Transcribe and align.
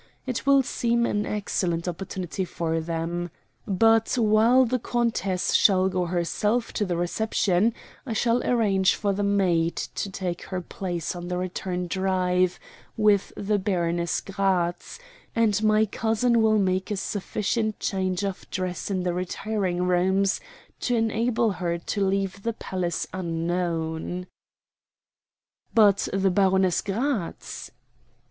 It 0.25 0.47
will 0.47 0.63
seem 0.63 1.05
an 1.05 1.27
excellent 1.27 1.87
opportunity 1.87 2.43
for 2.43 2.79
them. 2.79 3.29
But 3.67 4.17
while 4.17 4.65
the 4.65 4.79
countess 4.79 5.53
shall 5.53 5.89
go 5.89 6.07
herself 6.07 6.73
to 6.73 6.85
the 6.85 6.97
reception, 6.97 7.75
I 8.03 8.13
shall 8.13 8.41
arrange 8.41 8.95
for 8.95 9.13
the 9.13 9.21
maid 9.21 9.75
to 9.75 10.09
take 10.09 10.41
her 10.45 10.59
place 10.59 11.15
on 11.15 11.27
the 11.27 11.37
return 11.37 11.85
drive 11.85 12.57
with 12.97 13.31
the 13.37 13.59
Baroness 13.59 14.21
Gratz, 14.21 14.97
and 15.35 15.61
my 15.63 15.85
cousin 15.85 16.41
will 16.41 16.57
make 16.57 16.89
a 16.89 16.97
sufficient 16.97 17.79
change 17.79 18.23
of 18.25 18.49
dress 18.49 18.89
in 18.89 19.03
the 19.03 19.13
retiring 19.13 19.83
rooms 19.83 20.41
to 20.79 20.95
enable 20.95 21.51
her 21.51 21.77
to 21.77 22.03
leave 22.03 22.41
the 22.41 22.53
palace 22.53 23.05
unknown." 23.13 24.25
"But 25.75 26.07
the 26.11 26.31
Baroness 26.31 26.81
Gratz?" 26.81 27.69